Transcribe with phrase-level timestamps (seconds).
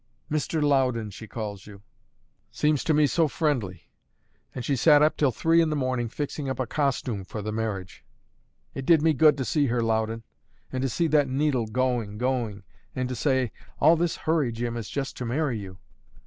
[0.31, 0.63] 'Mr.
[0.63, 1.83] Loudon,' she calls you;
[2.49, 3.91] seems to me so friendly!
[4.55, 7.51] And she sat up till three in the morning fixing up a costume for the
[7.51, 8.03] marriage;
[8.73, 10.23] it did me good to see her, Loudon,
[10.71, 12.63] and to see that needle going, going,
[12.95, 15.77] and to say 'All this hurry, Jim, is just to marry you!'